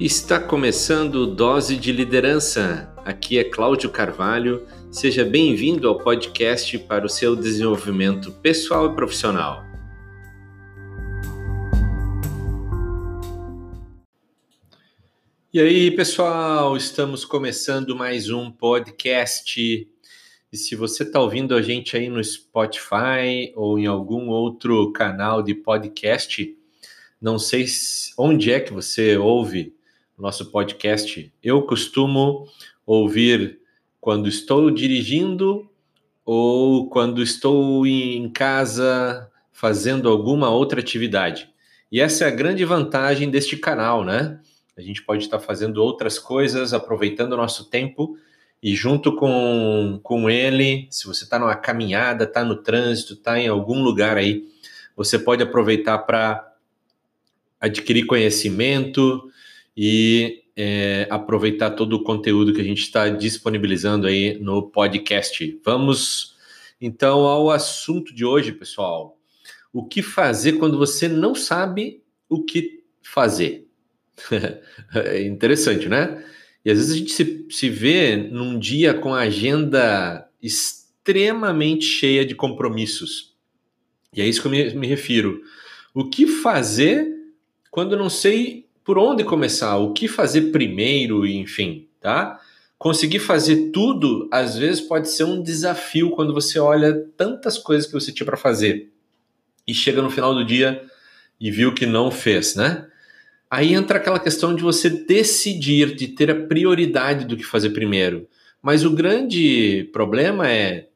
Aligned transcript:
Está 0.00 0.40
começando 0.40 1.26
Dose 1.26 1.76
de 1.76 1.92
Liderança. 1.92 2.90
Aqui 3.04 3.38
é 3.38 3.44
Cláudio 3.44 3.90
Carvalho. 3.90 4.66
Seja 4.90 5.26
bem-vindo 5.26 5.86
ao 5.86 5.98
podcast 5.98 6.78
para 6.78 7.04
o 7.04 7.08
seu 7.08 7.36
desenvolvimento 7.36 8.32
pessoal 8.32 8.90
e 8.90 8.94
profissional. 8.94 9.62
E 15.52 15.60
aí, 15.60 15.90
pessoal, 15.90 16.78
estamos 16.78 17.26
começando 17.26 17.94
mais 17.94 18.30
um 18.30 18.50
podcast. 18.50 19.60
E 20.50 20.56
se 20.56 20.74
você 20.76 21.02
está 21.02 21.20
ouvindo 21.20 21.54
a 21.54 21.60
gente 21.60 21.94
aí 21.94 22.08
no 22.08 22.24
Spotify 22.24 23.52
ou 23.54 23.78
em 23.78 23.84
algum 23.84 24.30
outro 24.30 24.92
canal 24.92 25.42
de 25.42 25.54
podcast, 25.54 26.56
não 27.20 27.38
sei 27.38 27.66
onde 28.16 28.50
é 28.50 28.60
que 28.60 28.72
você 28.72 29.18
ouve 29.18 29.78
nosso 30.20 30.50
podcast. 30.50 31.32
Eu 31.42 31.62
costumo 31.62 32.46
ouvir 32.86 33.58
quando 34.00 34.28
estou 34.28 34.70
dirigindo 34.70 35.68
ou 36.24 36.88
quando 36.88 37.22
estou 37.22 37.86
em 37.86 38.28
casa 38.30 39.30
fazendo 39.52 40.08
alguma 40.08 40.50
outra 40.50 40.80
atividade. 40.80 41.48
E 41.90 42.00
essa 42.00 42.24
é 42.24 42.28
a 42.28 42.34
grande 42.34 42.64
vantagem 42.64 43.30
deste 43.30 43.56
canal, 43.56 44.04
né? 44.04 44.40
A 44.76 44.80
gente 44.80 45.02
pode 45.02 45.24
estar 45.24 45.38
fazendo 45.38 45.82
outras 45.82 46.18
coisas, 46.18 46.72
aproveitando 46.72 47.32
o 47.32 47.36
nosso 47.36 47.68
tempo 47.68 48.16
e 48.62 48.74
junto 48.74 49.16
com, 49.16 49.98
com 50.02 50.28
ele, 50.28 50.86
se 50.90 51.06
você 51.06 51.24
está 51.24 51.38
numa 51.38 51.56
caminhada, 51.56 52.24
está 52.24 52.44
no 52.44 52.56
trânsito, 52.56 53.14
está 53.14 53.38
em 53.38 53.48
algum 53.48 53.82
lugar 53.82 54.16
aí, 54.18 54.44
você 54.94 55.18
pode 55.18 55.42
aproveitar 55.42 55.98
para 55.98 56.46
adquirir 57.58 58.04
conhecimento, 58.04 59.30
e 59.76 60.42
é, 60.56 61.06
aproveitar 61.10 61.70
todo 61.70 61.94
o 61.94 62.02
conteúdo 62.02 62.52
que 62.52 62.60
a 62.60 62.64
gente 62.64 62.82
está 62.82 63.08
disponibilizando 63.08 64.06
aí 64.06 64.38
no 64.38 64.70
podcast. 64.70 65.58
Vamos 65.64 66.36
então 66.80 67.20
ao 67.20 67.50
assunto 67.50 68.14
de 68.14 68.24
hoje, 68.24 68.52
pessoal. 68.52 69.18
O 69.72 69.86
que 69.86 70.02
fazer 70.02 70.54
quando 70.54 70.76
você 70.76 71.08
não 71.08 71.34
sabe 71.34 72.02
o 72.28 72.42
que 72.42 72.82
fazer? 73.02 73.66
é 74.94 75.22
interessante, 75.22 75.88
né? 75.88 76.24
E 76.64 76.70
às 76.70 76.78
vezes 76.78 76.92
a 76.92 76.98
gente 76.98 77.12
se, 77.12 77.46
se 77.48 77.70
vê 77.70 78.16
num 78.16 78.58
dia 78.58 78.92
com 78.92 79.14
a 79.14 79.20
agenda 79.20 80.28
extremamente 80.42 81.84
cheia 81.84 82.24
de 82.24 82.34
compromissos. 82.34 83.34
E 84.12 84.20
é 84.20 84.26
isso 84.26 84.42
que 84.42 84.46
eu 84.46 84.50
me, 84.50 84.74
me 84.74 84.86
refiro. 84.86 85.40
O 85.94 86.08
que 86.08 86.26
fazer 86.26 87.08
quando 87.70 87.96
não 87.96 88.10
sei 88.10 88.66
por 88.90 88.98
onde 88.98 89.22
começar, 89.22 89.76
o 89.76 89.92
que 89.92 90.08
fazer 90.08 90.50
primeiro, 90.50 91.24
enfim, 91.24 91.86
tá? 92.00 92.40
Conseguir 92.76 93.20
fazer 93.20 93.70
tudo, 93.70 94.28
às 94.32 94.58
vezes, 94.58 94.80
pode 94.80 95.08
ser 95.08 95.22
um 95.22 95.40
desafio 95.40 96.10
quando 96.10 96.34
você 96.34 96.58
olha 96.58 97.06
tantas 97.16 97.56
coisas 97.56 97.86
que 97.86 97.92
você 97.92 98.10
tinha 98.10 98.26
para 98.26 98.36
fazer 98.36 98.90
e 99.64 99.72
chega 99.72 100.02
no 100.02 100.10
final 100.10 100.34
do 100.34 100.44
dia 100.44 100.82
e 101.40 101.52
viu 101.52 101.72
que 101.72 101.86
não 101.86 102.10
fez, 102.10 102.56
né? 102.56 102.88
Aí 103.48 103.74
entra 103.74 103.98
aquela 103.98 104.18
questão 104.18 104.56
de 104.56 104.62
você 104.64 104.90
decidir, 104.90 105.94
de 105.94 106.08
ter 106.08 106.28
a 106.28 106.46
prioridade 106.48 107.26
do 107.26 107.36
que 107.36 107.44
fazer 107.44 107.70
primeiro. 107.70 108.26
Mas 108.60 108.84
o 108.84 108.90
grande 108.90 109.88
problema 109.92 110.50
é 110.50 110.88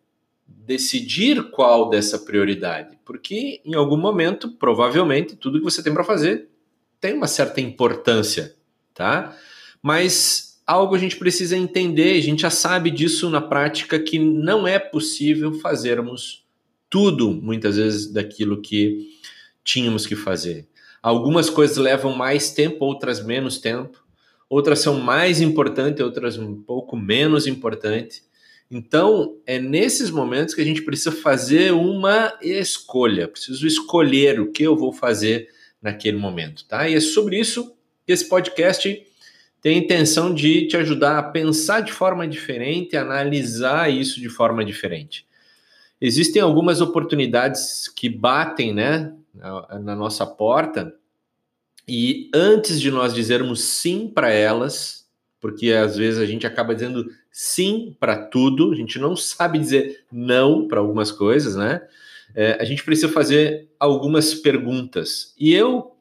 decidir 0.48 1.48
qual 1.52 1.88
dessa 1.88 2.18
prioridade, 2.18 2.98
porque 3.04 3.60
em 3.64 3.76
algum 3.76 3.96
momento, 3.96 4.50
provavelmente, 4.50 5.36
tudo 5.36 5.58
que 5.58 5.64
você 5.64 5.80
tem 5.80 5.94
para 5.94 6.02
fazer 6.02 6.48
tem 7.00 7.14
uma 7.14 7.26
certa 7.26 7.60
importância, 7.60 8.54
tá? 8.92 9.36
Mas 9.82 10.60
algo 10.66 10.94
a 10.94 10.98
gente 10.98 11.16
precisa 11.16 11.56
entender, 11.56 12.16
a 12.16 12.22
gente 12.22 12.42
já 12.42 12.50
sabe 12.50 12.90
disso 12.90 13.28
na 13.28 13.40
prática 13.40 13.98
que 13.98 14.18
não 14.18 14.66
é 14.66 14.78
possível 14.78 15.52
fazermos 15.60 16.44
tudo, 16.88 17.30
muitas 17.30 17.76
vezes, 17.76 18.12
daquilo 18.12 18.60
que 18.60 19.08
tínhamos 19.64 20.06
que 20.06 20.14
fazer. 20.14 20.68
Algumas 21.02 21.50
coisas 21.50 21.76
levam 21.76 22.14
mais 22.14 22.50
tempo, 22.52 22.84
outras 22.84 23.22
menos 23.22 23.58
tempo. 23.58 24.02
Outras 24.48 24.78
são 24.78 25.00
mais 25.00 25.40
importantes, 25.40 26.02
outras 26.02 26.38
um 26.38 26.54
pouco 26.62 26.96
menos 26.96 27.46
importantes. 27.46 28.22
Então, 28.70 29.36
é 29.46 29.58
nesses 29.58 30.10
momentos 30.10 30.54
que 30.54 30.60
a 30.60 30.64
gente 30.64 30.82
precisa 30.82 31.12
fazer 31.12 31.72
uma 31.72 32.32
escolha. 32.40 33.28
Preciso 33.28 33.66
escolher 33.66 34.40
o 34.40 34.50
que 34.50 34.62
eu 34.62 34.76
vou 34.76 34.92
fazer 34.92 35.48
naquele 35.84 36.16
momento, 36.16 36.64
tá? 36.64 36.88
E 36.88 36.94
é 36.94 37.00
sobre 37.00 37.38
isso 37.38 37.76
que 38.06 38.12
esse 38.12 38.26
podcast 38.26 39.06
tem 39.60 39.76
a 39.76 39.78
intenção 39.78 40.34
de 40.34 40.66
te 40.66 40.78
ajudar 40.78 41.18
a 41.18 41.22
pensar 41.22 41.80
de 41.80 41.92
forma 41.92 42.26
diferente, 42.26 42.96
analisar 42.96 43.92
isso 43.92 44.18
de 44.18 44.30
forma 44.30 44.64
diferente. 44.64 45.26
Existem 46.00 46.40
algumas 46.40 46.80
oportunidades 46.80 47.86
que 47.88 48.08
batem, 48.08 48.74
né, 48.74 49.12
na 49.82 49.94
nossa 49.94 50.26
porta, 50.26 50.94
e 51.86 52.30
antes 52.34 52.80
de 52.80 52.90
nós 52.90 53.12
dizermos 53.14 53.62
sim 53.62 54.08
para 54.08 54.30
elas, 54.30 55.06
porque 55.38 55.72
às 55.72 55.96
vezes 55.96 56.18
a 56.18 56.24
gente 56.24 56.46
acaba 56.46 56.74
dizendo 56.74 57.10
sim 57.30 57.94
para 58.00 58.16
tudo, 58.16 58.72
a 58.72 58.74
gente 58.74 58.98
não 58.98 59.14
sabe 59.14 59.58
dizer 59.58 60.04
não 60.10 60.66
para 60.66 60.80
algumas 60.80 61.12
coisas, 61.12 61.56
né? 61.56 61.82
É, 62.34 62.58
a 62.60 62.64
gente 62.64 62.84
precisa 62.84 63.08
fazer 63.08 63.70
algumas 63.78 64.34
perguntas. 64.34 65.34
E 65.38 65.54
eu, 65.54 65.92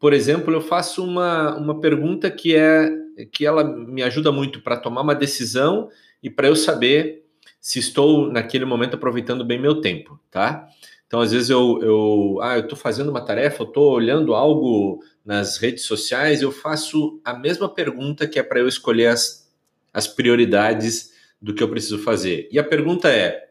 por 0.00 0.12
exemplo, 0.12 0.52
eu 0.52 0.60
faço 0.60 1.04
uma, 1.04 1.56
uma 1.56 1.80
pergunta 1.80 2.30
que 2.30 2.54
é 2.54 2.90
que 3.32 3.46
ela 3.46 3.64
me 3.64 4.02
ajuda 4.02 4.30
muito 4.30 4.60
para 4.60 4.76
tomar 4.76 5.00
uma 5.00 5.14
decisão 5.14 5.88
e 6.22 6.28
para 6.28 6.48
eu 6.48 6.56
saber 6.56 7.24
se 7.60 7.78
estou 7.78 8.30
naquele 8.30 8.64
momento 8.64 8.94
aproveitando 8.94 9.44
bem 9.44 9.60
meu 9.60 9.80
tempo, 9.80 10.20
tá? 10.30 10.68
Então, 11.06 11.20
às 11.20 11.32
vezes 11.32 11.50
eu, 11.50 11.80
eu 11.82 12.38
ah, 12.42 12.56
eu 12.56 12.62
estou 12.62 12.76
fazendo 12.76 13.10
uma 13.10 13.24
tarefa, 13.24 13.62
eu 13.62 13.68
estou 13.68 13.92
olhando 13.92 14.34
algo 14.34 15.02
nas 15.24 15.56
redes 15.56 15.84
sociais, 15.84 16.42
eu 16.42 16.52
faço 16.52 17.20
a 17.24 17.32
mesma 17.32 17.68
pergunta 17.68 18.26
que 18.26 18.38
é 18.38 18.42
para 18.42 18.60
eu 18.60 18.68
escolher 18.68 19.06
as, 19.06 19.50
as 19.92 20.06
prioridades 20.06 21.12
do 21.40 21.54
que 21.54 21.62
eu 21.62 21.70
preciso 21.70 21.98
fazer. 21.98 22.48
E 22.50 22.58
a 22.58 22.64
pergunta 22.64 23.08
é: 23.08 23.50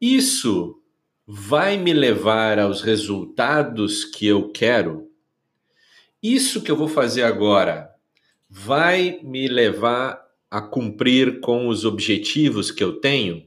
isso 0.00 0.80
vai 1.26 1.76
me 1.76 1.92
levar 1.92 2.58
aos 2.58 2.82
resultados 2.82 4.04
que 4.04 4.26
eu 4.26 4.50
quero? 4.50 5.10
Isso 6.22 6.62
que 6.62 6.70
eu 6.70 6.76
vou 6.76 6.88
fazer 6.88 7.22
agora 7.22 7.90
vai 8.48 9.20
me 9.22 9.48
levar 9.48 10.22
a 10.50 10.60
cumprir 10.60 11.40
com 11.40 11.68
os 11.68 11.84
objetivos 11.84 12.70
que 12.70 12.84
eu 12.84 13.00
tenho? 13.00 13.44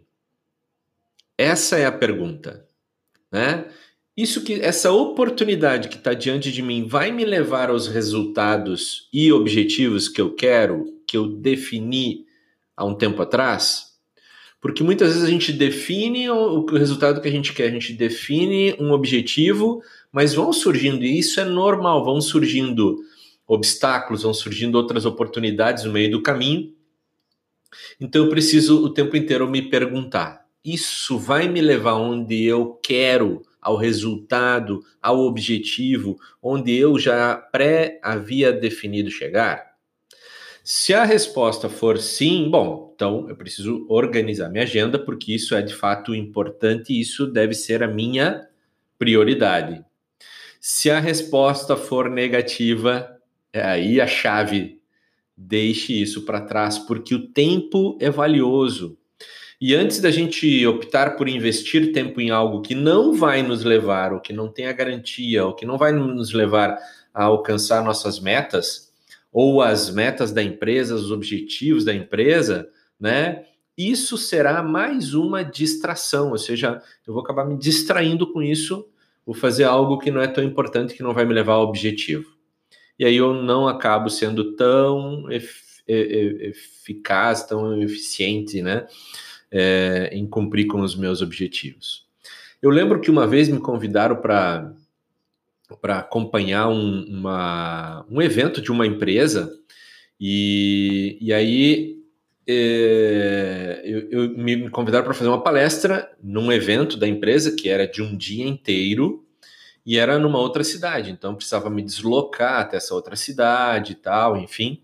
Essa 1.37 1.77
é 1.77 1.85
a 1.85 1.91
pergunta, 1.91 2.67
né? 3.31 3.71
Isso 4.15 4.43
que 4.43 4.53
essa 4.53 4.91
oportunidade 4.91 5.89
que 5.89 5.95
está 5.97 6.13
diante 6.15 6.51
de 6.51 6.63
mim 6.63 6.87
vai 6.87 7.11
me 7.11 7.23
levar 7.23 7.69
aos 7.69 7.87
resultados 7.87 9.07
e 9.13 9.31
objetivos 9.31 10.09
que 10.09 10.19
eu 10.19 10.33
quero, 10.33 10.85
que 11.07 11.15
eu 11.15 11.27
defini 11.27 12.25
há 12.75 12.83
um 12.83 12.95
tempo 12.95 13.21
atrás? 13.21 13.86
Porque 14.59 14.83
muitas 14.83 15.09
vezes 15.09 15.23
a 15.23 15.29
gente 15.29 15.53
define 15.53 16.29
o, 16.29 16.65
resultado 16.65 17.21
que 17.21 17.27
a 17.27 17.31
gente 17.31 17.53
quer, 17.53 17.67
a 17.67 17.71
gente 17.71 17.93
define 17.93 18.75
um 18.79 18.91
objetivo, 18.91 19.81
mas 20.11 20.33
vão 20.33 20.51
surgindo, 20.51 21.03
e 21.03 21.19
isso 21.19 21.39
é 21.39 21.45
normal, 21.45 22.03
vão 22.03 22.19
surgindo 22.19 22.97
obstáculos, 23.47 24.23
vão 24.23 24.33
surgindo 24.33 24.75
outras 24.75 25.05
oportunidades 25.05 25.83
no 25.83 25.93
meio 25.93 26.11
do 26.11 26.23
caminho. 26.23 26.73
Então 27.99 28.23
eu 28.23 28.29
preciso 28.29 28.83
o 28.83 28.89
tempo 28.89 29.15
inteiro 29.15 29.47
me 29.47 29.61
perguntar: 29.61 30.45
isso 30.65 31.17
vai 31.19 31.47
me 31.47 31.61
levar 31.61 31.93
onde 31.93 32.43
eu 32.43 32.79
quero, 32.81 33.43
ao 33.61 33.75
resultado, 33.75 34.83
ao 35.01 35.19
objetivo, 35.19 36.17
onde 36.41 36.75
eu 36.75 36.97
já 36.97 37.35
pré 37.35 37.99
havia 38.01 38.51
definido 38.51 39.11
chegar? 39.11 39.66
Se 40.69 40.93
a 40.93 41.05
resposta 41.05 41.69
for 41.69 41.97
sim, 41.97 42.49
bom, 42.49 42.91
então 42.93 43.29
eu 43.29 43.37
preciso 43.37 43.85
organizar 43.87 44.49
minha 44.49 44.65
agenda, 44.65 44.99
porque 44.99 45.33
isso 45.33 45.55
é 45.55 45.61
de 45.61 45.73
fato 45.73 46.13
importante 46.13 46.91
e 46.91 46.99
isso 46.99 47.25
deve 47.25 47.53
ser 47.53 47.81
a 47.81 47.87
minha 47.87 48.45
prioridade. 48.99 49.81
Se 50.59 50.91
a 50.91 50.99
resposta 50.99 51.77
for 51.77 52.09
negativa, 52.09 53.17
é 53.53 53.61
aí 53.61 54.01
a 54.01 54.07
chave. 54.07 54.81
Deixe 55.37 55.93
isso 55.93 56.25
para 56.25 56.41
trás, 56.41 56.77
porque 56.77 57.15
o 57.15 57.29
tempo 57.29 57.97
é 58.01 58.09
valioso. 58.09 58.97
E 59.61 59.73
antes 59.73 60.01
da 60.01 60.11
gente 60.11 60.67
optar 60.67 61.15
por 61.15 61.29
investir 61.29 61.93
tempo 61.93 62.19
em 62.19 62.29
algo 62.29 62.61
que 62.61 62.75
não 62.75 63.13
vai 63.13 63.41
nos 63.41 63.63
levar, 63.63 64.11
ou 64.11 64.19
que 64.19 64.33
não 64.33 64.49
tem 64.49 64.67
a 64.67 64.73
garantia, 64.73 65.45
ou 65.45 65.55
que 65.55 65.65
não 65.65 65.77
vai 65.77 65.93
nos 65.93 66.33
levar 66.33 66.77
a 67.13 67.23
alcançar 67.23 67.81
nossas 67.81 68.19
metas, 68.19 68.86
ou 69.31 69.61
as 69.61 69.89
metas 69.89 70.31
da 70.31 70.41
empresa, 70.41 70.95
os 70.95 71.11
objetivos 71.11 71.85
da 71.85 71.93
empresa, 71.93 72.69
né? 72.99 73.45
Isso 73.77 74.17
será 74.17 74.63
mais 74.63 75.13
uma 75.13 75.43
distração, 75.43 76.31
ou 76.31 76.37
seja, 76.37 76.81
eu 77.05 77.13
vou 77.13 77.21
acabar 77.21 77.45
me 77.45 77.57
distraindo 77.57 78.31
com 78.33 78.41
isso, 78.41 78.87
vou 79.23 79.35
fazer 79.35 79.65
algo 79.65 79.99
que 79.99 80.09
não 80.09 80.19
é 80.19 80.27
tão 80.27 80.43
importante, 80.43 80.95
que 80.95 81.03
não 81.03 81.13
vai 81.13 81.25
me 81.25 81.33
levar 81.33 81.53
ao 81.53 81.67
objetivo. 81.67 82.35
e 82.97 83.05
aí 83.05 83.15
eu 83.15 83.33
não 83.33 83.67
acabo 83.67 84.09
sendo 84.09 84.55
tão 84.55 85.27
eficaz, 85.87 87.43
tão 87.45 87.79
eficiente, 87.83 88.61
né, 88.61 88.87
é, 89.51 90.09
em 90.11 90.27
cumprir 90.27 90.65
com 90.65 90.81
os 90.81 90.95
meus 90.95 91.21
objetivos. 91.21 92.07
Eu 92.61 92.71
lembro 92.71 92.99
que 92.99 93.11
uma 93.11 93.27
vez 93.27 93.47
me 93.49 93.59
convidaram 93.59 94.15
para 94.15 94.73
para 95.75 95.99
acompanhar 95.99 96.69
um, 96.69 97.03
uma, 97.09 98.05
um 98.09 98.21
evento 98.21 98.61
de 98.61 98.71
uma 98.71 98.87
empresa 98.87 99.51
e, 100.19 101.17
e 101.19 101.33
aí 101.33 101.97
é, 102.47 103.81
eu, 103.83 104.09
eu, 104.09 104.29
me 104.37 104.69
convidaram 104.69 105.03
para 105.03 105.13
fazer 105.13 105.29
uma 105.29 105.43
palestra 105.43 106.09
num 106.23 106.51
evento 106.51 106.95
da 106.95 107.07
empresa 107.07 107.53
que 107.55 107.67
era 107.67 107.85
de 107.85 108.01
um 108.01 108.15
dia 108.15 108.47
inteiro 108.47 109.25
e 109.85 109.97
era 109.97 110.17
numa 110.17 110.39
outra 110.39 110.63
cidade, 110.63 111.11
então 111.11 111.35
precisava 111.35 111.69
me 111.69 111.81
deslocar 111.81 112.61
até 112.61 112.77
essa 112.77 112.93
outra 112.93 113.15
cidade 113.15 113.93
e 113.93 113.95
tal, 113.95 114.35
enfim. 114.35 114.81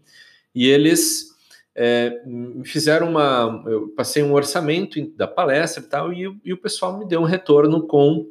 E 0.55 0.67
eles 0.67 1.33
é, 1.75 2.21
me 2.25 2.65
fizeram 2.65 3.09
uma. 3.09 3.63
Eu 3.65 3.89
passei 3.89 4.23
um 4.23 4.33
orçamento 4.33 5.05
da 5.17 5.27
palestra 5.27 5.83
e 5.83 5.87
tal, 5.87 6.13
e, 6.13 6.39
e 6.45 6.53
o 6.53 6.57
pessoal 6.57 6.97
me 6.97 7.05
deu 7.05 7.19
um 7.19 7.25
retorno 7.25 7.85
com 7.85 8.29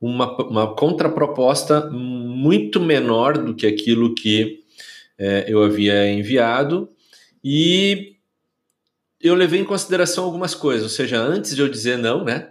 uma, 0.00 0.36
uma 0.42 0.74
contraproposta 0.74 1.90
muito 1.90 2.80
menor 2.80 3.36
do 3.36 3.54
que 3.54 3.66
aquilo 3.66 4.14
que 4.14 4.64
é, 5.18 5.44
eu 5.46 5.62
havia 5.62 6.10
enviado, 6.10 6.88
e 7.44 8.16
eu 9.20 9.34
levei 9.34 9.60
em 9.60 9.64
consideração 9.64 10.24
algumas 10.24 10.54
coisas, 10.54 10.84
ou 10.84 10.88
seja, 10.88 11.20
antes 11.20 11.54
de 11.54 11.60
eu 11.60 11.68
dizer 11.68 11.98
não, 11.98 12.24
né? 12.24 12.50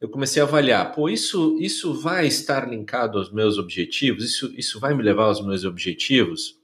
Eu 0.00 0.08
comecei 0.08 0.40
a 0.40 0.44
avaliar, 0.44 0.92
pô, 0.92 1.08
isso, 1.08 1.58
isso 1.60 1.94
vai 1.94 2.26
estar 2.26 2.68
linkado 2.68 3.18
aos 3.18 3.30
meus 3.30 3.58
objetivos? 3.58 4.24
Isso, 4.24 4.52
isso 4.56 4.80
vai 4.80 4.94
me 4.94 5.02
levar 5.02 5.24
aos 5.24 5.44
meus 5.44 5.64
objetivos? 5.64 6.56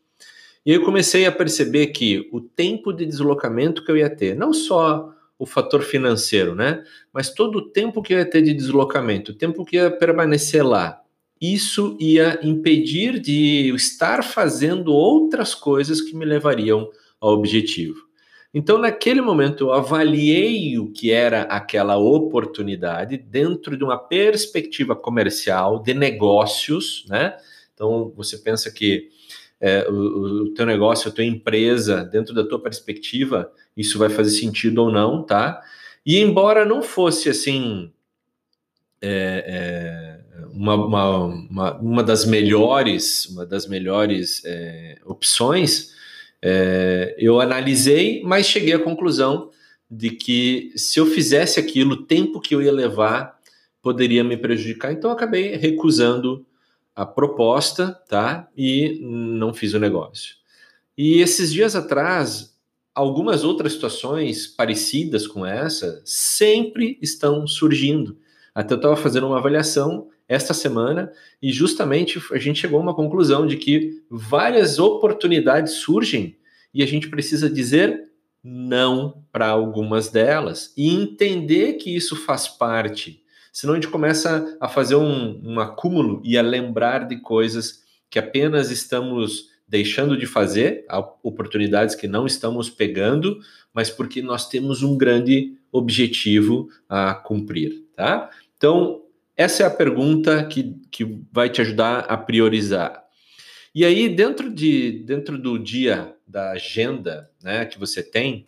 E 0.64 0.72
eu 0.72 0.82
comecei 0.82 1.26
a 1.26 1.32
perceber 1.32 1.88
que 1.88 2.28
o 2.32 2.40
tempo 2.40 2.92
de 2.92 3.04
deslocamento 3.04 3.84
que 3.84 3.90
eu 3.90 3.96
ia 3.96 4.08
ter, 4.08 4.34
não 4.34 4.52
só 4.52 5.14
o 5.38 5.46
fator 5.46 5.82
financeiro, 5.82 6.54
né? 6.54 6.82
Mas 7.12 7.32
todo 7.32 7.56
o 7.56 7.70
tempo 7.70 8.02
que 8.02 8.14
ia 8.14 8.24
ter 8.24 8.42
de 8.42 8.54
deslocamento, 8.54 9.32
o 9.32 9.34
tempo 9.34 9.64
que 9.64 9.76
ia 9.76 9.90
permanecer 9.90 10.66
lá, 10.66 11.02
isso 11.40 11.96
ia 12.00 12.38
impedir 12.42 13.18
de 13.20 13.74
estar 13.74 14.24
fazendo 14.24 14.92
outras 14.92 15.54
coisas 15.54 16.00
que 16.00 16.16
me 16.16 16.24
levariam 16.24 16.88
ao 17.20 17.32
objetivo. 17.32 18.06
Então, 18.54 18.78
naquele 18.78 19.20
momento, 19.20 19.64
eu 19.64 19.72
avaliei 19.72 20.78
o 20.78 20.90
que 20.90 21.10
era 21.10 21.42
aquela 21.42 21.98
oportunidade 21.98 23.18
dentro 23.18 23.76
de 23.76 23.84
uma 23.84 23.98
perspectiva 23.98 24.96
comercial 24.96 25.82
de 25.82 25.92
negócios, 25.92 27.04
né? 27.06 27.36
Então, 27.74 28.10
você 28.16 28.38
pensa 28.38 28.70
que 28.72 29.10
é, 29.60 29.88
o, 29.88 30.44
o 30.44 30.54
teu 30.54 30.66
negócio, 30.66 31.10
a 31.10 31.12
tua 31.12 31.24
empresa, 31.24 32.04
dentro 32.04 32.34
da 32.34 32.44
tua 32.44 32.60
perspectiva, 32.60 33.50
isso 33.76 33.98
vai 33.98 34.08
fazer 34.08 34.30
sentido 34.30 34.82
ou 34.82 34.92
não, 34.92 35.22
tá? 35.22 35.60
E 36.04 36.18
embora 36.18 36.64
não 36.64 36.82
fosse 36.82 37.28
assim 37.28 37.90
é, 39.00 39.44
é, 39.46 40.44
uma, 40.52 40.74
uma, 40.74 41.16
uma, 41.24 41.80
uma, 41.80 42.02
das 42.02 42.24
melhores, 42.24 43.26
uma 43.26 43.44
das 43.44 43.66
melhores 43.66 44.42
é, 44.44 44.98
opções, 45.04 45.94
é, 46.42 47.14
eu 47.18 47.40
analisei, 47.40 48.22
mas 48.24 48.46
cheguei 48.46 48.74
à 48.74 48.78
conclusão 48.78 49.50
de 49.90 50.10
que 50.10 50.72
se 50.76 50.98
eu 50.98 51.06
fizesse 51.06 51.60
aquilo, 51.60 51.94
o 51.94 52.02
tempo 52.04 52.40
que 52.40 52.54
eu 52.54 52.62
ia 52.62 52.72
levar 52.72 53.36
poderia 53.82 54.24
me 54.24 54.36
prejudicar. 54.36 54.92
Então 54.92 55.10
acabei 55.10 55.56
recusando 55.56 56.44
a 56.96 57.04
proposta, 57.04 57.92
tá? 58.08 58.48
E 58.56 58.98
não 59.02 59.52
fiz 59.52 59.74
o 59.74 59.78
negócio. 59.78 60.34
E 60.96 61.20
esses 61.20 61.52
dias 61.52 61.76
atrás, 61.76 62.58
algumas 62.94 63.44
outras 63.44 63.74
situações 63.74 64.46
parecidas 64.46 65.26
com 65.26 65.44
essa 65.44 66.00
sempre 66.06 66.98
estão 67.02 67.46
surgindo. 67.46 68.16
Até 68.54 68.72
eu 68.72 68.78
estava 68.78 68.96
fazendo 68.96 69.26
uma 69.26 69.36
avaliação 69.36 70.08
esta 70.26 70.54
semana 70.54 71.12
e 71.40 71.52
justamente 71.52 72.20
a 72.32 72.38
gente 72.38 72.60
chegou 72.60 72.78
a 72.78 72.82
uma 72.82 72.94
conclusão 72.94 73.46
de 73.46 73.58
que 73.58 74.02
várias 74.10 74.78
oportunidades 74.78 75.74
surgem 75.74 76.36
e 76.72 76.82
a 76.82 76.86
gente 76.86 77.08
precisa 77.08 77.50
dizer 77.50 78.10
não 78.42 79.22
para 79.30 79.48
algumas 79.48 80.08
delas 80.08 80.72
e 80.76 80.88
entender 80.88 81.74
que 81.74 81.94
isso 81.94 82.16
faz 82.16 82.48
parte 82.48 83.22
senão 83.56 83.72
a 83.72 83.76
gente 83.76 83.88
começa 83.88 84.54
a 84.60 84.68
fazer 84.68 84.96
um, 84.96 85.40
um 85.42 85.58
acúmulo 85.58 86.20
e 86.22 86.36
a 86.36 86.42
lembrar 86.42 87.08
de 87.08 87.16
coisas 87.16 87.82
que 88.10 88.18
apenas 88.18 88.70
estamos 88.70 89.48
deixando 89.66 90.14
de 90.14 90.26
fazer, 90.26 90.84
oportunidades 91.22 91.94
que 91.94 92.06
não 92.06 92.26
estamos 92.26 92.68
pegando, 92.68 93.38
mas 93.72 93.88
porque 93.88 94.20
nós 94.20 94.46
temos 94.46 94.82
um 94.82 94.94
grande 94.98 95.56
objetivo 95.72 96.68
a 96.86 97.14
cumprir, 97.14 97.82
tá? 97.96 98.28
Então, 98.58 99.00
essa 99.34 99.62
é 99.62 99.66
a 99.66 99.70
pergunta 99.70 100.44
que, 100.44 100.76
que 100.90 101.18
vai 101.32 101.48
te 101.48 101.62
ajudar 101.62 102.00
a 102.00 102.16
priorizar. 102.18 103.04
E 103.74 103.86
aí, 103.86 104.06
dentro, 104.06 104.52
de, 104.52 105.02
dentro 105.06 105.38
do 105.38 105.58
dia 105.58 106.14
da 106.28 106.50
agenda 106.50 107.30
né, 107.42 107.64
que 107.64 107.78
você 107.78 108.02
tem, 108.02 108.46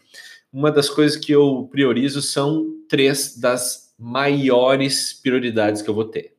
uma 0.52 0.70
das 0.70 0.90
coisas 0.90 1.16
que 1.16 1.32
eu 1.32 1.66
priorizo 1.72 2.20
são 2.20 2.66
três 2.90 3.38
das 3.38 3.87
maiores 3.98 5.12
prioridades 5.12 5.82
que 5.82 5.90
eu 5.90 5.94
vou 5.94 6.04
ter. 6.04 6.34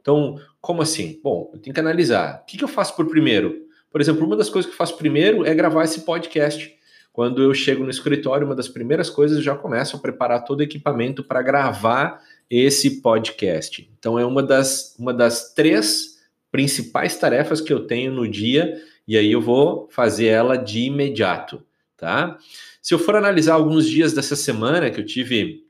Então, 0.00 0.40
como 0.60 0.82
assim? 0.82 1.20
Bom, 1.22 1.50
eu 1.54 1.60
tenho 1.60 1.74
que 1.74 1.80
analisar. 1.80 2.40
O 2.42 2.46
que, 2.46 2.62
eu 2.62 2.68
faço 2.68 2.96
por 2.96 3.06
primeiro? 3.06 3.66
Por 3.90 4.00
exemplo, 4.00 4.26
uma 4.26 4.36
das 4.36 4.50
coisas 4.50 4.68
que 4.68 4.74
eu 4.74 4.78
faço 4.78 4.96
primeiro 4.96 5.44
é 5.44 5.54
gravar 5.54 5.84
esse 5.84 6.00
podcast. 6.00 6.74
Quando 7.12 7.42
eu 7.42 7.52
chego 7.54 7.84
no 7.84 7.90
escritório, 7.90 8.46
uma 8.46 8.54
das 8.54 8.68
primeiras 8.68 9.10
coisas 9.10 9.38
eu 9.38 9.42
já 9.42 9.54
começo 9.54 9.96
a 9.96 10.00
preparar 10.00 10.44
todo 10.44 10.60
o 10.60 10.62
equipamento 10.62 11.22
para 11.22 11.42
gravar 11.42 12.20
esse 12.48 13.00
podcast. 13.00 13.88
Então, 13.98 14.18
é 14.18 14.24
uma 14.24 14.42
das, 14.42 14.96
uma 14.98 15.12
das 15.12 15.52
três 15.54 16.18
principais 16.50 17.16
tarefas 17.16 17.60
que 17.60 17.72
eu 17.72 17.86
tenho 17.86 18.12
no 18.12 18.28
dia 18.28 18.80
e 19.06 19.16
aí 19.16 19.32
eu 19.32 19.40
vou 19.40 19.88
fazer 19.90 20.26
ela 20.26 20.56
de 20.56 20.82
imediato, 20.82 21.62
tá? 21.96 22.38
Se 22.80 22.94
eu 22.94 22.98
for 22.98 23.16
analisar 23.16 23.54
alguns 23.54 23.88
dias 23.88 24.12
dessa 24.12 24.36
semana 24.36 24.90
que 24.90 25.00
eu 25.00 25.04
tive 25.04 25.64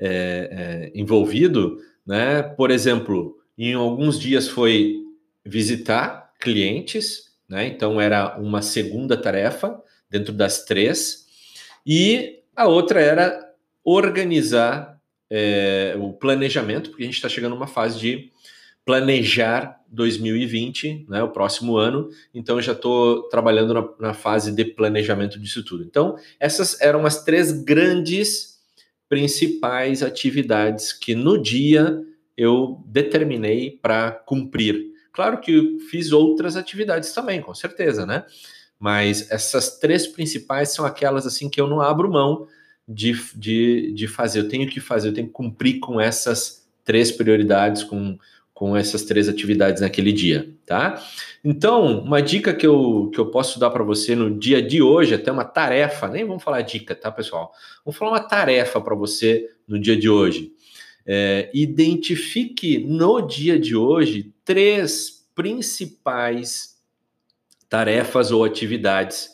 é, 0.00 0.90
envolvido, 0.94 1.78
né? 2.06 2.42
Por 2.42 2.70
exemplo, 2.70 3.36
em 3.56 3.74
alguns 3.74 4.18
dias 4.18 4.48
foi 4.48 4.96
visitar 5.44 6.32
clientes, 6.40 7.30
né? 7.48 7.66
Então 7.66 8.00
era 8.00 8.38
uma 8.38 8.62
segunda 8.62 9.16
tarefa 9.16 9.80
dentro 10.08 10.32
das 10.32 10.64
três, 10.64 11.26
e 11.86 12.40
a 12.56 12.66
outra 12.66 13.00
era 13.00 13.40
organizar 13.84 15.00
é, 15.30 15.94
o 15.98 16.12
planejamento, 16.12 16.90
porque 16.90 17.04
a 17.04 17.06
gente 17.06 17.14
está 17.14 17.28
chegando 17.28 17.54
numa 17.54 17.66
fase 17.66 17.98
de 17.98 18.30
planejar 18.84 19.78
2020, 19.88 21.06
né, 21.08 21.22
o 21.22 21.28
próximo 21.28 21.76
ano. 21.76 22.08
Então, 22.34 22.56
eu 22.56 22.62
já 22.62 22.72
estou 22.72 23.28
trabalhando 23.28 23.74
na, 23.74 23.88
na, 24.08 24.14
fase 24.14 24.52
de 24.52 24.64
planejamento 24.64 25.38
disso 25.38 25.64
tudo. 25.64 25.84
Então, 25.84 26.16
essas 26.38 26.80
eram 26.80 27.06
as 27.06 27.22
três 27.22 27.52
grandes 27.52 28.49
principais 29.10 30.04
atividades 30.04 30.92
que 30.92 31.16
no 31.16 31.36
dia 31.36 32.00
eu 32.36 32.80
determinei 32.86 33.72
para 33.82 34.12
cumprir. 34.12 34.86
Claro 35.12 35.40
que 35.40 35.78
fiz 35.90 36.12
outras 36.12 36.56
atividades 36.56 37.12
também, 37.12 37.42
com 37.42 37.52
certeza, 37.52 38.06
né? 38.06 38.24
Mas 38.78 39.28
essas 39.30 39.78
três 39.78 40.06
principais 40.06 40.72
são 40.72 40.86
aquelas 40.86 41.26
assim 41.26 41.50
que 41.50 41.60
eu 41.60 41.66
não 41.66 41.80
abro 41.80 42.10
mão 42.10 42.46
de, 42.88 43.12
de, 43.34 43.92
de 43.92 44.06
fazer. 44.06 44.38
Eu 44.38 44.48
tenho 44.48 44.70
que 44.70 44.78
fazer, 44.78 45.08
eu 45.08 45.14
tenho 45.14 45.26
que 45.26 45.32
cumprir 45.32 45.80
com 45.80 46.00
essas 46.00 46.66
três 46.84 47.10
prioridades, 47.10 47.82
com 47.82 48.16
com 48.60 48.76
essas 48.76 49.04
três 49.04 49.26
atividades 49.26 49.80
naquele 49.80 50.12
dia, 50.12 50.54
tá? 50.66 51.02
Então, 51.42 52.00
uma 52.00 52.20
dica 52.20 52.52
que 52.52 52.66
eu, 52.66 53.10
que 53.10 53.18
eu 53.18 53.30
posso 53.30 53.58
dar 53.58 53.70
para 53.70 53.82
você 53.82 54.14
no 54.14 54.38
dia 54.38 54.60
de 54.60 54.82
hoje, 54.82 55.14
até 55.14 55.32
uma 55.32 55.46
tarefa, 55.46 56.06
nem 56.08 56.26
vamos 56.26 56.42
falar 56.42 56.60
dica, 56.60 56.94
tá, 56.94 57.10
pessoal? 57.10 57.54
Vamos 57.82 57.98
falar 57.98 58.10
uma 58.10 58.20
tarefa 58.20 58.78
para 58.78 58.94
você 58.94 59.48
no 59.66 59.80
dia 59.80 59.96
de 59.96 60.10
hoje. 60.10 60.52
É, 61.06 61.50
identifique 61.54 62.84
no 62.86 63.22
dia 63.22 63.58
de 63.58 63.74
hoje 63.74 64.30
três 64.44 65.26
principais 65.34 66.76
tarefas 67.66 68.30
ou 68.30 68.44
atividades 68.44 69.30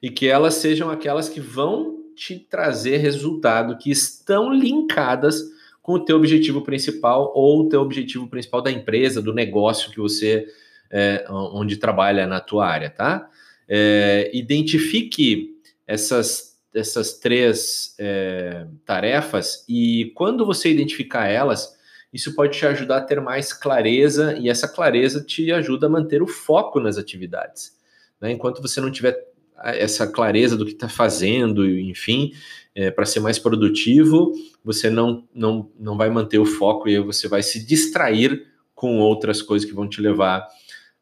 e 0.00 0.08
que 0.08 0.26
elas 0.26 0.54
sejam 0.54 0.88
aquelas 0.88 1.28
que 1.28 1.38
vão 1.38 1.98
te 2.16 2.38
trazer 2.38 2.96
resultado, 2.96 3.76
que 3.76 3.90
estão 3.90 4.50
linkadas 4.50 5.59
com 5.90 5.94
o 5.94 6.04
teu 6.04 6.16
objetivo 6.16 6.62
principal 6.62 7.32
ou 7.34 7.62
o 7.62 7.68
teu 7.68 7.80
objetivo 7.80 8.28
principal 8.28 8.62
da 8.62 8.70
empresa, 8.70 9.20
do 9.20 9.34
negócio 9.34 9.90
que 9.90 9.98
você 9.98 10.46
é, 10.88 11.26
onde 11.28 11.76
trabalha 11.76 12.28
na 12.28 12.38
tua 12.38 12.64
área, 12.64 12.88
tá? 12.88 13.28
É, 13.68 14.30
identifique 14.32 15.56
essas, 15.88 16.56
essas 16.72 17.14
três 17.14 17.96
é, 17.98 18.66
tarefas 18.86 19.64
e 19.68 20.12
quando 20.14 20.46
você 20.46 20.70
identificar 20.70 21.26
elas, 21.26 21.76
isso 22.12 22.36
pode 22.36 22.56
te 22.56 22.64
ajudar 22.66 22.98
a 22.98 23.02
ter 23.02 23.20
mais 23.20 23.52
clareza 23.52 24.36
e 24.38 24.48
essa 24.48 24.68
clareza 24.68 25.24
te 25.24 25.50
ajuda 25.50 25.88
a 25.88 25.90
manter 25.90 26.22
o 26.22 26.26
foco 26.26 26.78
nas 26.78 26.98
atividades. 26.98 27.76
Né? 28.20 28.30
Enquanto 28.30 28.62
você 28.62 28.80
não 28.80 28.92
tiver 28.92 29.29
essa 29.62 30.06
clareza 30.06 30.56
do 30.56 30.64
que 30.64 30.72
está 30.72 30.88
fazendo, 30.88 31.68
enfim, 31.68 32.32
é, 32.74 32.90
para 32.90 33.04
ser 33.04 33.20
mais 33.20 33.38
produtivo, 33.38 34.32
você 34.64 34.88
não, 34.88 35.28
não, 35.34 35.70
não 35.78 35.96
vai 35.96 36.08
manter 36.10 36.38
o 36.38 36.46
foco 36.46 36.88
e 36.88 36.98
você 37.00 37.28
vai 37.28 37.42
se 37.42 37.64
distrair 37.64 38.46
com 38.74 38.98
outras 38.98 39.42
coisas 39.42 39.68
que 39.68 39.74
vão 39.74 39.88
te 39.88 40.00
levar 40.00 40.46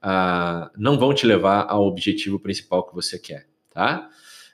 a. 0.00 0.70
não 0.76 0.98
vão 0.98 1.12
te 1.14 1.26
levar 1.26 1.66
ao 1.68 1.86
objetivo 1.86 2.38
principal 2.38 2.86
que 2.86 2.94
você 2.94 3.18
quer, 3.18 3.46
tá? 3.70 4.08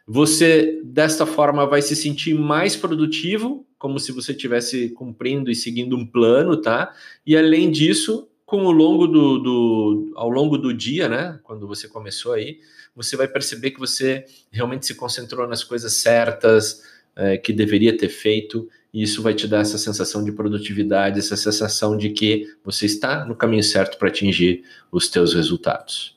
Você, 0.07 0.83
desta 0.85 1.25
forma, 1.25 1.67
vai 1.67 1.81
se 1.81 1.97
sentir 1.97 2.35
mais 2.35 2.77
produtivo, 2.77 3.67
como 3.79 3.99
se 3.99 4.13
você 4.13 4.33
estivesse 4.33 4.91
cumprindo 4.91 5.51
e 5.51 5.55
seguindo 5.55 5.97
um 5.97 6.07
plano, 6.07 6.61
tá? 6.61 6.93
E 7.27 7.35
além 7.35 7.71
disso, 7.71 8.29
com 8.47 8.65
o 8.65 8.71
longo 8.71 9.07
do, 9.07 9.39
do, 9.39 10.13
ao 10.17 10.29
longo 10.29 10.59
do 10.59 10.73
dia, 10.73 11.09
né? 11.09 11.39
Quando 11.43 11.67
você 11.67 11.89
começou 11.89 12.33
aí, 12.33 12.61
você 12.95 13.17
vai 13.17 13.27
perceber 13.27 13.71
que 13.71 13.81
você 13.81 14.25
realmente 14.51 14.87
se 14.87 14.95
concentrou 14.95 15.49
nas 15.49 15.65
coisas 15.65 15.95
certas 15.95 16.83
é, 17.17 17.39
que 17.39 17.53
deveria 17.53 17.97
ter 17.97 18.09
feito, 18.09 18.69
e 18.93 19.03
isso 19.03 19.23
vai 19.23 19.35
te 19.35 19.49
dar 19.49 19.61
essa 19.61 19.79
sensação 19.79 20.23
de 20.23 20.31
produtividade, 20.31 21.19
essa 21.19 21.37
sensação 21.37 21.97
de 21.97 22.11
que 22.11 22.55
você 22.65 22.87
está 22.87 23.25
no 23.25 23.35
caminho 23.35 23.63
certo 23.63 23.99
para 23.99 24.09
atingir 24.09 24.63
os 24.93 25.09
teus 25.09 25.35
resultados. 25.35 26.17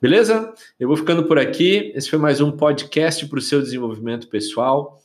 Beleza? 0.00 0.54
Eu 0.78 0.86
vou 0.86 0.96
ficando 0.96 1.24
por 1.24 1.38
aqui. 1.38 1.90
Esse 1.94 2.08
foi 2.08 2.20
mais 2.20 2.40
um 2.40 2.52
podcast 2.52 3.26
para 3.26 3.38
o 3.38 3.42
seu 3.42 3.60
desenvolvimento 3.60 4.28
pessoal. 4.28 5.02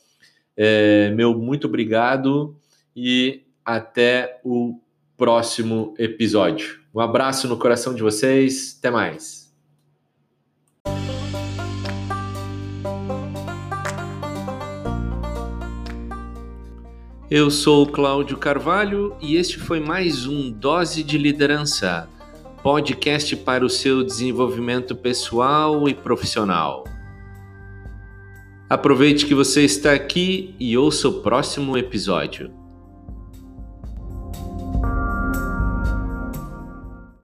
É, 0.56 1.10
meu 1.10 1.36
muito 1.36 1.66
obrigado 1.66 2.56
e 2.94 3.42
até 3.64 4.40
o 4.44 4.78
próximo 5.16 5.94
episódio. 5.98 6.80
Um 6.94 7.00
abraço 7.00 7.48
no 7.48 7.56
coração 7.56 7.94
de 7.94 8.02
vocês. 8.02 8.76
Até 8.78 8.90
mais. 8.90 9.44
Eu 17.30 17.50
sou 17.50 17.86
Cláudio 17.86 18.36
Carvalho 18.36 19.16
e 19.20 19.36
este 19.36 19.58
foi 19.58 19.80
mais 19.80 20.26
um 20.26 20.50
Dose 20.50 21.02
de 21.02 21.18
Liderança 21.18 22.08
podcast 22.64 23.36
para 23.36 23.62
o 23.62 23.68
seu 23.68 24.02
desenvolvimento 24.02 24.96
pessoal 24.96 25.86
e 25.86 25.92
profissional. 25.92 26.84
Aproveite 28.70 29.26
que 29.26 29.34
você 29.34 29.66
está 29.66 29.92
aqui 29.92 30.54
e 30.58 30.74
ouça 30.74 31.10
o 31.10 31.20
próximo 31.20 31.76
episódio. 31.76 32.63